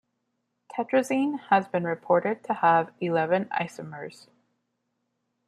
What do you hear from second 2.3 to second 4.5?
to have eleven isomers.